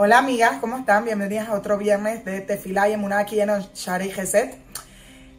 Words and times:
Hola 0.00 0.18
amigas, 0.18 0.58
¿cómo 0.60 0.78
están? 0.78 1.04
Bienvenidas 1.04 1.48
a 1.48 1.54
otro 1.54 1.76
viernes 1.76 2.24
de 2.24 2.40
Tefilá 2.40 2.88
y 2.88 2.92
Emuná 2.92 3.18
aquí 3.18 3.40
en 3.40 3.50
Shari 3.74 4.12
Geset. 4.12 4.56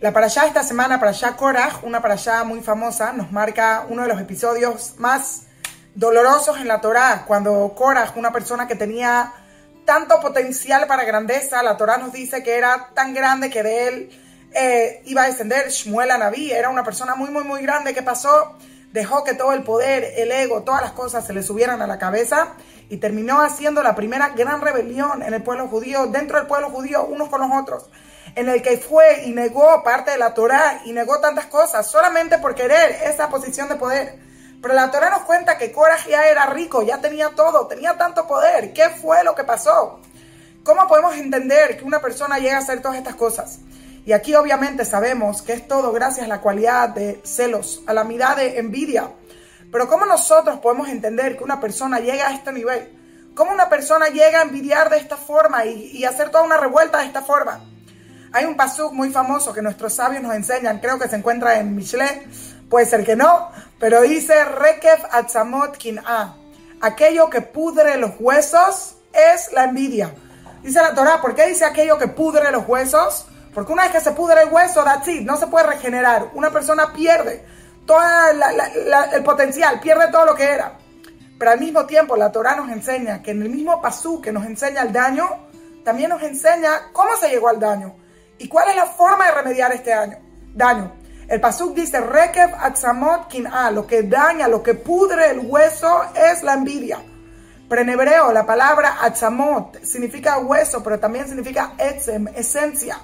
La 0.02 0.12
para 0.12 0.26
allá 0.26 0.48
esta 0.48 0.64
semana, 0.64 1.00
para 1.00 1.12
allá 1.12 1.38
Korach, 1.38 1.82
una 1.84 2.02
para 2.02 2.16
allá 2.16 2.44
muy 2.44 2.60
famosa, 2.60 3.14
nos 3.14 3.32
marca 3.32 3.86
uno 3.88 4.02
de 4.02 4.10
los 4.10 4.20
episodios 4.20 4.96
más 4.98 5.44
dolorosos 5.96 6.58
en 6.58 6.68
la 6.68 6.82
Torá, 6.82 7.24
cuando 7.26 7.74
Korach, 7.74 8.18
una 8.18 8.34
persona 8.34 8.68
que 8.68 8.76
tenía 8.76 9.32
tanto 9.86 10.20
potencial 10.20 10.88
para 10.88 11.06
grandeza, 11.06 11.64
la 11.64 11.78
Torá 11.78 11.98
nos 11.98 12.12
dice 12.12 12.44
que 12.44 12.58
era 12.58 12.90
tan 12.94 13.14
grande 13.14 13.50
que 13.50 13.64
de 13.64 13.88
él 13.88 14.10
eh, 14.52 15.02
iba 15.06 15.24
a 15.24 15.28
descender 15.28 15.70
Shmuel 15.70 16.10
Naví, 16.20 16.52
era 16.52 16.68
una 16.68 16.84
persona 16.84 17.16
muy, 17.16 17.30
muy, 17.30 17.46
muy 17.46 17.62
grande 17.62 17.94
que 17.94 18.04
pasó, 18.04 18.58
dejó 18.92 19.24
que 19.24 19.34
todo 19.34 19.54
el 19.54 19.64
poder, 19.64 20.14
el 20.18 20.32
ego, 20.32 20.64
todas 20.64 20.82
las 20.82 20.92
cosas 20.92 21.26
se 21.26 21.34
le 21.34 21.44
subieran 21.44 21.82
a 21.82 21.88
la 21.88 21.98
cabeza 21.98 22.54
y 22.90 22.98
terminó 22.98 23.42
haciendo 23.42 23.84
la 23.84 23.96
primera 23.96 24.30
gran 24.30 24.62
rebelión 24.62 25.22
en 25.22 25.34
el 25.34 25.44
pueblo 25.44 25.68
judío, 25.68 26.08
dentro 26.08 26.38
del 26.38 26.48
pueblo 26.48 26.70
judío, 26.70 27.06
unos 27.06 27.30
con 27.30 27.42
los 27.42 27.52
otros, 27.62 27.90
en 28.36 28.50
el 28.50 28.62
que 28.62 28.78
fue 28.78 29.26
y 29.26 29.32
negó 29.32 29.84
parte 29.84 30.12
de 30.12 30.18
la 30.18 30.34
Torá 30.34 30.82
y 30.86 30.92
negó 30.92 31.20
tantas 31.20 31.46
cosas 31.46 31.86
solamente 31.90 32.40
por 32.40 32.56
querer 32.56 32.92
esa 33.04 33.30
posición 33.30 33.70
de 33.70 33.76
poder. 33.76 34.20
Pero 34.62 34.74
la 34.74 34.92
Torá 34.92 35.10
nos 35.10 35.22
cuenta 35.22 35.58
que 35.58 35.72
Korah 35.72 36.06
ya 36.10 36.28
era 36.28 36.48
rico, 36.48 36.82
ya 36.82 37.00
tenía 37.00 37.30
todo, 37.30 37.68
tenía 37.68 37.98
tanto 37.98 38.28
poder. 38.28 38.74
¿Qué 38.74 38.90
fue 38.90 39.24
lo 39.24 39.34
que 39.34 39.46
pasó? 39.46 40.02
¿Cómo 40.64 40.86
podemos 40.88 41.16
entender 41.16 41.78
que 41.78 41.86
una 41.86 42.02
persona 42.02 42.40
llega 42.40 42.58
a 42.58 42.60
hacer 42.60 42.82
todas 42.82 42.98
estas 42.98 43.16
cosas? 43.16 43.60
Y 44.10 44.12
aquí 44.12 44.34
obviamente 44.34 44.86
sabemos 44.86 45.44
que 45.44 45.54
es 45.54 45.68
todo 45.68 45.92
gracias 45.92 46.26
a 46.26 46.28
la 46.28 46.42
cualidad 46.42 46.90
de 46.90 47.22
celos, 47.24 47.84
a 47.86 47.94
la 47.94 48.04
mirada 48.04 48.38
de 48.38 48.58
envidia, 48.58 49.12
pero 49.72 49.88
¿cómo 49.88 50.08
nosotros 50.08 50.58
podemos 50.62 50.90
entender 50.90 51.38
que 51.38 51.44
una 51.44 51.62
persona 51.62 52.00
llega 52.00 52.28
a 52.28 52.34
este 52.34 52.52
nivel? 52.52 52.90
¿Cómo 53.36 53.52
una 53.52 53.70
persona 53.70 54.08
llega 54.08 54.40
a 54.40 54.42
envidiar 54.42 54.90
de 54.90 54.98
esta 54.98 55.16
forma 55.16 55.64
y, 55.66 56.04
hacer 56.06 56.32
toda 56.32 56.44
una 56.44 56.58
revuelta 56.58 57.02
de 57.02 57.06
esta 57.06 57.22
forma? 57.22 57.64
Hay 58.32 58.46
un 58.46 58.58
pasuk 58.58 58.94
muy 58.94 59.12
famoso 59.12 59.54
que 59.54 59.62
nuestros 59.62 59.94
sabios 59.94 60.24
nos 60.24 60.34
enseñan, 60.34 60.80
creo 60.80 60.98
que 60.98 61.08
se 61.08 61.16
encuentra 61.16 61.60
en 61.60 61.76
Michelet, 61.76 62.26
puede 62.68 62.88
ser 62.88 63.06
que 63.06 63.16
no, 63.16 63.52
pero 63.80 64.02
dice 64.02 64.44
Rekev 64.44 65.06
Atzamot 65.12 65.78
A. 66.08 66.36
Aquello 66.82 67.30
que 67.30 67.42
pudre 67.42 67.98
los 67.98 68.14
huesos 68.18 68.96
es 69.14 69.54
la 69.54 69.66
envidia. 69.66 70.16
Dice 70.64 70.82
la 70.82 70.96
Torah, 70.96 71.22
¿por 71.22 71.36
qué 71.36 71.46
dice 71.46 71.64
aquello 71.64 72.00
que 72.00 72.08
pudre 72.08 72.52
los 72.52 72.68
huesos? 72.68 73.28
Porque 73.54 73.72
una 73.74 73.84
vez 73.84 73.92
que 73.92 74.02
se 74.02 74.12
pudre 74.12 74.44
el 74.44 74.50
hueso, 74.50 74.84
that's 74.84 75.08
it, 75.08 75.26
no 75.26 75.38
se 75.38 75.48
puede 75.48 75.68
regenerar. 75.68 76.30
Una 76.34 76.52
persona 76.52 76.94
pierde 76.94 77.44
todo 77.86 78.02
el 79.14 79.24
potencial, 79.24 79.80
pierde 79.80 80.12
todo 80.12 80.26
lo 80.26 80.36
que 80.36 80.46
era. 80.46 80.74
Pero 81.40 81.52
al 81.52 81.60
mismo 81.60 81.86
tiempo 81.86 82.16
la 82.16 82.32
Torah 82.32 82.56
nos 82.56 82.70
enseña 82.70 83.24
que 83.24 83.32
en 83.32 83.42
el 83.42 83.50
mismo 83.50 83.82
pasú 83.82 84.22
que 84.22 84.32
nos 84.32 84.46
enseña 84.46 84.82
el 84.82 84.92
daño, 84.92 85.48
también 85.84 86.10
nos 86.10 86.22
enseña 86.22 86.92
cómo 86.92 87.16
se 87.16 87.30
llegó 87.30 87.48
al 87.48 87.60
daño 87.60 87.96
y 88.38 88.48
cuál 88.48 88.70
es 88.70 88.76
la 88.76 88.86
forma 88.86 89.26
de 89.26 89.32
remediar 89.32 89.72
este 89.72 89.92
daño. 89.92 90.18
daño. 90.54 90.92
El 91.28 91.40
pasuk 91.40 91.76
dice, 91.76 92.02
Rekev 92.02 92.56
atzamot 92.60 93.28
kin'a, 93.28 93.72
lo 93.72 93.86
que 93.86 94.04
daña, 94.04 94.48
lo 94.48 94.64
que 94.64 94.74
pudre 94.74 95.30
el 95.30 95.40
hueso 95.40 96.04
es 96.16 96.44
la 96.44 96.54
envidia. 96.54 97.00
Pero 97.70 97.82
en 97.82 97.90
hebreo 97.90 98.32
la 98.32 98.46
palabra 98.46 98.98
atzamot 99.02 99.84
significa 99.84 100.40
hueso, 100.40 100.84
pero 100.84 101.00
también 101.00 101.28
significa 101.28 101.74
etzem, 101.78 102.28
esencia. 102.30 102.98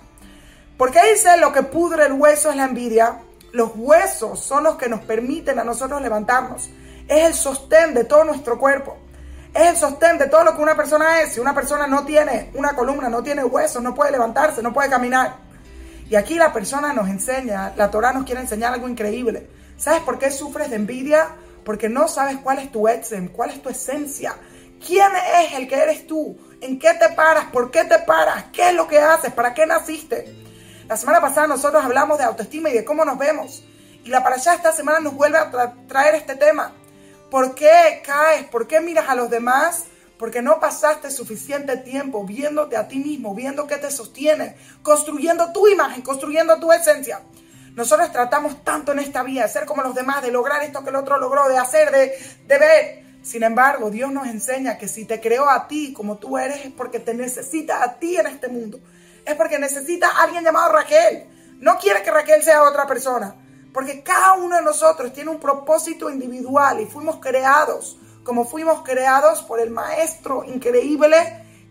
¿Por 0.78 0.92
qué 0.92 1.00
dice 1.14 1.38
lo 1.38 1.54
que 1.54 1.64
pudre 1.64 2.06
el 2.06 2.14
hueso 2.14 2.50
es 2.50 2.58
la 2.58 2.66
envidia? 2.66 3.20
Los 3.54 3.72
huesos 3.76 4.42
son 4.42 4.66
los 4.66 4.76
que 4.76 4.90
nos 4.90 5.02
permiten 5.06 5.58
a 5.58 5.64
nosotros 5.64 6.02
levantarnos. 6.02 6.70
Es 7.08 7.26
el 7.26 7.34
sostén 7.34 7.94
de 7.94 8.04
todo 8.04 8.26
nuestro 8.26 8.60
cuerpo. 8.60 8.98
Es 9.54 9.70
el 9.70 9.78
sostén 9.78 10.18
de 10.18 10.28
todo 10.28 10.44
lo 10.44 10.54
que 10.54 10.62
una 10.62 10.76
persona 10.76 11.22
es. 11.22 11.34
Si 11.34 11.40
una 11.40 11.56
persona 11.56 11.88
no 11.88 12.04
tiene 12.04 12.52
una 12.56 12.76
columna, 12.76 13.08
no 13.08 13.24
tiene 13.24 13.46
huesos, 13.46 13.82
no 13.82 13.96
puede 13.96 14.12
levantarse, 14.12 14.62
no 14.62 14.74
puede 14.74 14.90
caminar. 14.90 15.38
Y 16.10 16.16
aquí 16.16 16.36
la 16.36 16.52
persona 16.52 16.92
nos 16.92 17.08
enseña, 17.08 17.72
la 17.78 17.90
Torah 17.90 18.12
nos 18.12 18.26
quiere 18.26 18.42
enseñar 18.42 18.74
algo 18.74 18.90
increíble. 18.90 19.50
¿Sabes 19.78 20.02
por 20.02 20.20
qué 20.20 20.30
sufres 20.30 20.70
de 20.70 20.76
envidia? 20.76 21.38
Porque 21.64 21.88
no 21.88 22.10
sabes 22.10 22.38
cuál 22.44 22.60
es 22.60 22.70
tu 22.70 22.90
etzem, 22.90 23.30
cuál 23.30 23.52
es 23.52 23.62
tu 23.62 23.70
esencia. 23.70 24.36
¿Quién 24.86 25.10
es 25.42 25.54
el 25.54 25.70
que 25.70 25.76
eres 25.76 26.06
tú? 26.06 26.38
¿En 26.60 26.78
qué 26.78 26.94
te 26.96 27.08
paras? 27.16 27.46
¿Por 27.46 27.72
qué 27.72 27.86
te 27.86 28.00
paras? 28.00 28.48
¿Qué 28.52 28.70
es 28.70 28.76
lo 28.76 28.90
que 28.90 29.00
haces? 29.00 29.32
¿Para 29.32 29.54
qué 29.54 29.66
naciste? 29.66 30.44
La 30.88 30.98
semana 30.98 31.20
pasada 31.20 31.48
nosotros 31.48 31.84
hablamos 31.84 32.20
de 32.20 32.26
autoestima 32.26 32.70
y 32.70 32.74
de 32.74 32.86
cómo 32.86 33.04
nos 33.06 33.18
vemos. 33.18 33.64
Y 34.04 34.10
la 34.10 34.22
para 34.22 34.36
allá 34.36 34.54
esta 34.54 34.72
semana 34.72 35.00
nos 35.00 35.16
vuelve 35.16 35.40
a 35.40 35.74
traer 35.88 36.14
este 36.14 36.36
tema. 36.36 36.74
¿Por 37.32 37.56
qué 37.56 38.04
caes? 38.06 38.46
¿Por 38.46 38.68
qué 38.68 38.82
miras 38.82 39.10
a 39.10 39.16
los 39.16 39.32
demás? 39.32 39.86
Porque 40.20 40.44
no 40.44 40.60
pasaste 40.60 41.10
suficiente 41.10 41.78
tiempo 41.78 42.24
viéndote 42.24 42.78
a 42.78 42.88
ti 42.88 43.00
mismo, 43.00 43.34
viendo 43.34 43.66
qué 43.66 43.78
te 43.78 43.90
sostiene, 43.90 44.58
construyendo 44.84 45.52
tu 45.52 45.68
imagen, 45.68 46.04
construyendo 46.04 46.60
tu 46.60 46.72
esencia. 46.72 47.22
Nosotros 47.74 48.12
tratamos 48.12 48.64
tanto 48.64 48.92
en 48.92 49.00
esta 49.00 49.24
vida 49.24 49.42
de 49.42 49.50
ser 49.50 49.66
como 49.66 49.82
los 49.82 49.96
demás, 49.96 50.22
de 50.22 50.32
lograr 50.32 50.62
esto 50.62 50.84
que 50.84 50.92
el 50.92 50.98
otro 50.98 51.18
logró, 51.18 51.50
de 51.50 51.58
hacer, 51.58 51.90
de, 51.92 52.58
ver. 52.60 53.04
Sin 53.24 53.42
embargo, 53.42 53.90
Dios 53.90 54.12
nos 54.12 54.28
enseña 54.28 54.78
que 54.78 54.88
si 54.88 55.06
te 55.06 55.20
creó 55.20 55.50
a 55.50 55.68
ti 55.68 55.94
como 55.94 56.20
tú 56.20 56.38
eres 56.38 56.64
es 56.64 56.72
porque 56.72 57.00
te 57.00 57.16
necesita 57.16 57.84
a 57.84 57.96
ti 57.96 58.18
en 58.18 58.28
este 58.28 58.50
mundo 58.50 58.80
es 59.26 59.36
porque 59.36 59.60
necesita 59.60 60.08
a 60.08 60.24
alguien 60.24 60.44
llamado 60.44 60.74
Raquel. 60.74 61.28
No 61.60 61.78
quiere 61.78 62.04
que 62.04 62.12
Raquel 62.12 62.44
sea 62.44 62.64
otra 62.64 62.86
persona. 62.86 63.36
Porque 63.74 64.04
cada 64.04 64.34
uno 64.34 64.56
de 64.56 64.62
nosotros 64.62 65.12
tiene 65.12 65.32
un 65.32 65.40
propósito 65.40 66.10
individual 66.10 66.80
y 66.80 66.86
fuimos 66.86 67.18
creados 67.18 67.98
como 68.26 68.44
fuimos 68.44 68.82
creados 68.82 69.44
por 69.44 69.62
el 69.62 69.70
maestro 69.70 70.44
increíble 70.44 71.16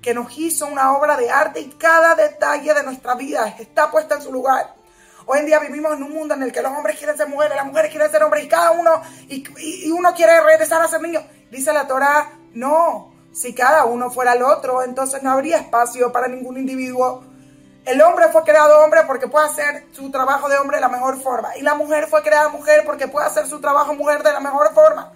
que 0.01 0.15
nos 0.15 0.39
hizo 0.39 0.67
una 0.67 0.97
obra 0.97 1.17
de 1.17 1.29
arte 1.29 1.61
y 1.61 1.69
cada 1.71 2.15
detalle 2.15 2.73
de 2.73 2.83
nuestra 2.85 3.17
vida 3.17 3.57
está 3.59 3.91
puesta 3.91 4.15
en 4.15 4.23
su 4.23 4.33
lugar. 4.33 4.75
Hoy 5.27 5.41
en 5.41 5.47
día 5.47 5.59
vivimos 5.59 5.95
en 5.95 6.03
un 6.05 6.13
mundo 6.13 6.35
en 6.35 6.43
el 6.43 6.53
que 6.53 6.63
los 6.63 6.71
hombres 6.73 6.97
quieren 6.97 7.17
ser 7.17 7.29
mujeres, 7.29 7.57
las 7.57 7.67
mujeres 7.67 7.91
quieren 7.91 8.11
ser 8.11 8.23
hombres 8.23 8.45
y 8.45 8.49
cada 8.49 8.71
uno, 8.71 9.03
y, 9.29 9.91
uno 9.91 10.15
quiere 10.15 10.41
regresar 10.43 10.81
a 10.81 10.89
ser 10.89 11.01
niño. 11.01 11.23
Dice 11.51 11.73
la 11.73 11.89
Torah, 11.89 12.39
no, 12.53 13.13
si 13.33 13.53
cada 13.55 13.87
uno 13.87 14.11
fuera 14.11 14.35
el 14.35 14.43
otro, 14.43 14.83
entonces 14.83 15.23
no 15.23 15.33
habría 15.33 15.59
espacio 15.59 16.13
para 16.13 16.29
ningún 16.29 16.59
individuo 16.59 17.25
el 17.85 18.01
hombre 18.01 18.29
fue 18.29 18.43
creado 18.45 18.83
hombre 18.83 19.03
porque 19.07 19.29
puede 19.29 19.47
hacer 19.47 19.87
su 19.93 20.11
trabajo 20.11 20.49
de 20.49 20.57
hombre 20.57 20.79
de 20.79 20.81
la 20.81 20.89
mejor 20.89 21.21
forma. 21.21 21.55
Y 21.57 21.63
la 21.63 21.75
mujer 21.75 22.07
fue 22.07 22.23
creada 22.23 22.49
mujer 22.49 22.83
porque 22.87 23.09
puede 23.09 23.27
hacer 23.27 23.47
su 23.47 23.61
trabajo 23.61 23.95
mujer 23.95 24.23
de 24.23 24.33
la 24.33 24.41
mejor 24.41 24.73
forma. 24.73 25.13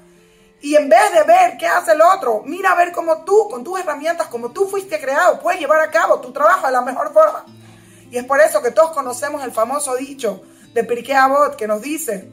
Y 0.60 0.74
en 0.74 0.88
vez 0.88 1.12
de 1.14 1.22
ver 1.22 1.56
qué 1.56 1.66
hace 1.66 1.92
el 1.92 2.02
otro, 2.02 2.42
mira 2.44 2.72
a 2.72 2.74
ver 2.74 2.92
cómo 2.92 3.24
tú, 3.24 3.48
con 3.48 3.62
tus 3.64 3.78
herramientas, 3.80 4.26
como 4.26 4.50
tú 4.50 4.68
fuiste 4.68 5.00
creado, 5.00 5.38
puedes 5.38 5.60
llevar 5.60 5.80
a 5.80 5.90
cabo 5.90 6.20
tu 6.20 6.32
trabajo 6.32 6.66
de 6.66 6.72
la 6.72 6.82
mejor 6.82 7.12
forma. 7.12 7.44
Y 8.10 8.18
es 8.18 8.24
por 8.24 8.40
eso 8.40 8.60
que 8.60 8.70
todos 8.70 8.90
conocemos 8.92 9.42
el 9.44 9.52
famoso 9.52 9.94
dicho 9.96 10.42
de 10.74 10.84
Pirkei 10.84 11.14
Avot 11.14 11.56
que 11.56 11.66
nos 11.66 11.80
dice, 11.80 12.28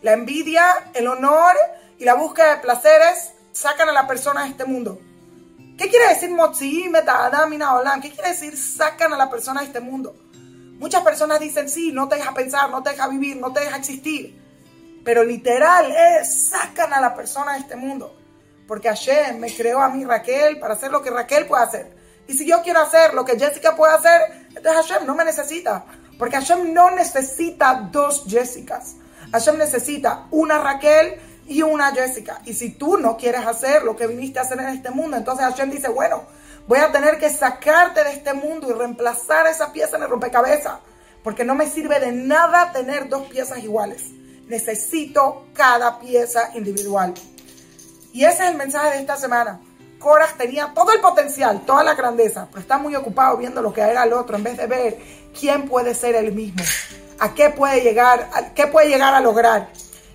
la 0.00 0.12
envidia, 0.12 0.90
el 0.94 1.08
honor 1.08 1.56
y 1.98 2.04
la 2.04 2.14
búsqueda 2.14 2.56
de 2.56 2.62
placeres 2.62 3.32
sacan 3.52 3.88
a 3.88 3.92
la 3.92 4.06
persona 4.06 4.44
de 4.44 4.50
este 4.50 4.64
mundo. 4.64 4.98
¿Qué 5.78 5.88
quiere 5.88 6.08
decir 6.08 6.30
¿Qué 8.02 8.10
quiere 8.10 8.28
decir 8.30 8.56
sacan 8.56 9.12
a 9.12 9.16
la 9.16 9.30
persona 9.30 9.60
de 9.60 9.68
este 9.68 9.78
mundo? 9.78 10.16
Muchas 10.78 11.02
personas 11.02 11.38
dicen, 11.38 11.68
sí, 11.68 11.92
no 11.92 12.08
te 12.08 12.16
deja 12.16 12.34
pensar, 12.34 12.68
no 12.68 12.82
te 12.82 12.90
deja 12.90 13.06
vivir, 13.06 13.36
no 13.36 13.52
te 13.52 13.60
deja 13.60 13.76
existir. 13.76 14.36
Pero 15.04 15.22
literal 15.22 15.94
es, 16.20 16.48
sacan 16.50 16.92
a 16.92 17.00
la 17.00 17.14
persona 17.14 17.52
de 17.52 17.60
este 17.60 17.76
mundo. 17.76 18.12
Porque 18.66 18.88
Hashem 18.88 19.38
me 19.38 19.54
creó 19.54 19.80
a 19.80 19.88
mí 19.88 20.04
Raquel 20.04 20.58
para 20.58 20.74
hacer 20.74 20.90
lo 20.90 21.00
que 21.00 21.10
Raquel 21.10 21.46
puede 21.46 21.62
hacer. 21.62 21.96
Y 22.26 22.34
si 22.34 22.44
yo 22.44 22.60
quiero 22.62 22.80
hacer 22.80 23.14
lo 23.14 23.24
que 23.24 23.38
Jessica 23.38 23.76
puede 23.76 23.94
hacer, 23.94 24.48
entonces 24.48 24.74
Hashem 24.74 25.06
no 25.06 25.14
me 25.14 25.24
necesita. 25.24 25.84
Porque 26.18 26.36
Hashem 26.36 26.74
no 26.74 26.90
necesita 26.90 27.88
dos 27.92 28.24
Jessicas. 28.26 28.96
Hashem 29.30 29.56
necesita 29.56 30.26
una 30.32 30.58
Raquel 30.58 31.20
y 31.48 31.62
una 31.62 31.92
Jessica. 31.92 32.40
Y 32.44 32.52
si 32.52 32.70
tú 32.70 32.98
no 32.98 33.16
quieres 33.16 33.46
hacer 33.46 33.82
lo 33.82 33.96
que 33.96 34.06
viniste 34.06 34.38
a 34.38 34.42
hacer 34.42 34.60
en 34.60 34.68
este 34.68 34.90
mundo, 34.90 35.16
entonces 35.16 35.46
Hashem 35.46 35.70
dice, 35.70 35.88
bueno, 35.88 36.22
voy 36.68 36.78
a 36.78 36.92
tener 36.92 37.18
que 37.18 37.30
sacarte 37.30 38.04
de 38.04 38.12
este 38.12 38.34
mundo 38.34 38.68
y 38.68 38.72
reemplazar 38.72 39.46
esa 39.46 39.72
pieza 39.72 39.96
en 39.96 40.02
el 40.02 40.10
rompecabezas. 40.10 40.78
Porque 41.24 41.44
no 41.44 41.54
me 41.54 41.68
sirve 41.68 41.98
de 41.98 42.12
nada 42.12 42.72
tener 42.72 43.08
dos 43.08 43.26
piezas 43.28 43.58
iguales. 43.64 44.04
Necesito 44.46 45.46
cada 45.54 45.98
pieza 45.98 46.50
individual. 46.54 47.14
Y 48.12 48.24
ese 48.24 48.44
es 48.44 48.50
el 48.50 48.56
mensaje 48.56 48.90
de 48.90 49.00
esta 49.00 49.16
semana. 49.16 49.60
Coras 49.98 50.36
tenía 50.38 50.72
todo 50.74 50.92
el 50.92 51.00
potencial, 51.00 51.62
toda 51.66 51.82
la 51.82 51.94
grandeza, 51.94 52.46
pero 52.50 52.60
está 52.60 52.78
muy 52.78 52.94
ocupado 52.94 53.36
viendo 53.36 53.60
lo 53.62 53.72
que 53.72 53.80
era 53.80 54.04
el 54.04 54.12
otro 54.12 54.36
en 54.36 54.44
vez 54.44 54.56
de 54.56 54.66
ver 54.66 54.98
quién 55.38 55.68
puede 55.68 55.92
ser 55.92 56.14
el 56.14 56.32
mismo, 56.32 56.62
a 57.18 57.34
qué 57.34 57.50
puede 57.50 57.80
llegar, 57.80 58.30
a 58.32 58.54
qué 58.54 58.68
puede 58.68 58.88
llegar 58.88 59.12
a 59.14 59.20
lograr. 59.20 59.68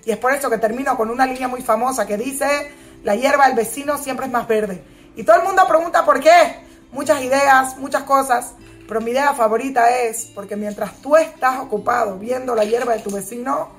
Y 0.04 0.10
es 0.10 0.18
por 0.18 0.32
eso 0.32 0.50
que 0.50 0.58
termino 0.58 0.96
con 0.96 1.10
una 1.10 1.26
línea 1.26 1.48
muy 1.48 1.62
famosa 1.62 2.06
que 2.06 2.16
dice, 2.16 2.70
la 3.02 3.14
hierba 3.14 3.46
del 3.46 3.56
vecino 3.56 3.96
siempre 3.98 4.26
es 4.26 4.32
más 4.32 4.46
verde. 4.46 4.82
Y 5.16 5.22
todo 5.22 5.36
el 5.36 5.44
mundo 5.44 5.66
pregunta 5.66 6.04
por 6.04 6.20
qué. 6.20 6.56
Muchas 6.92 7.22
ideas, 7.22 7.76
muchas 7.78 8.02
cosas. 8.04 8.54
Pero 8.86 9.00
mi 9.00 9.12
idea 9.12 9.32
favorita 9.32 9.88
es 10.02 10.26
porque 10.34 10.56
mientras 10.56 11.00
tú 11.00 11.16
estás 11.16 11.58
ocupado 11.60 12.18
viendo 12.18 12.54
la 12.54 12.64
hierba 12.64 12.94
de 12.94 13.00
tu 13.00 13.10
vecino, 13.10 13.70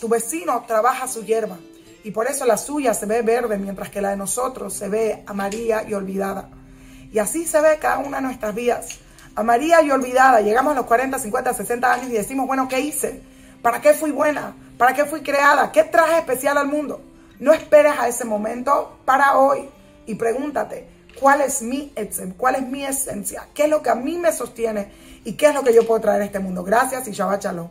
tu 0.00 0.08
vecino 0.08 0.64
trabaja 0.66 1.08
su 1.08 1.24
hierba. 1.24 1.58
Y 2.02 2.10
por 2.10 2.26
eso 2.26 2.44
la 2.46 2.56
suya 2.56 2.94
se 2.94 3.06
ve 3.06 3.22
verde, 3.22 3.58
mientras 3.58 3.90
que 3.90 4.00
la 4.00 4.10
de 4.10 4.16
nosotros 4.16 4.74
se 4.74 4.88
ve 4.88 5.22
amarilla 5.26 5.84
y 5.88 5.94
olvidada. 5.94 6.48
Y 7.12 7.18
así 7.18 7.46
se 7.46 7.60
ve 7.60 7.78
cada 7.78 7.98
una 7.98 8.18
de 8.18 8.24
nuestras 8.24 8.54
vidas. 8.54 8.98
Amarilla 9.34 9.82
y 9.82 9.90
olvidada. 9.90 10.40
Llegamos 10.40 10.72
a 10.72 10.76
los 10.76 10.86
40, 10.86 11.18
50, 11.18 11.54
60 11.54 11.92
años 11.92 12.10
y 12.10 12.12
decimos, 12.12 12.46
bueno, 12.46 12.68
¿qué 12.68 12.80
hice? 12.80 13.22
¿Para 13.62 13.80
qué 13.80 13.94
fui 13.94 14.10
buena? 14.10 14.54
¿Para 14.80 14.94
qué 14.94 15.04
fui 15.04 15.20
creada? 15.20 15.70
¿Qué 15.70 15.84
traje 15.84 16.20
especial 16.20 16.56
al 16.56 16.66
mundo? 16.66 17.02
No 17.38 17.52
esperes 17.52 17.98
a 17.98 18.08
ese 18.08 18.24
momento 18.24 18.96
para 19.04 19.36
hoy 19.36 19.68
y 20.06 20.14
pregúntate, 20.14 20.88
¿cuál 21.20 21.42
es 21.42 21.60
mi 21.60 21.92
esencia? 21.94 22.34
¿Cuál 22.38 22.54
es 22.54 22.62
mi 22.62 22.86
esencia? 22.86 23.46
¿Qué 23.52 23.64
es 23.64 23.68
lo 23.68 23.82
que 23.82 23.90
a 23.90 23.94
mí 23.94 24.16
me 24.16 24.32
sostiene? 24.32 24.90
¿Y 25.22 25.34
qué 25.34 25.48
es 25.48 25.54
lo 25.54 25.62
que 25.62 25.74
yo 25.74 25.86
puedo 25.86 26.00
traer 26.00 26.22
a 26.22 26.24
este 26.24 26.38
mundo? 26.38 26.64
Gracias 26.64 27.06
y 27.08 27.10
Shabbat 27.10 27.44
Shalom. 27.44 27.68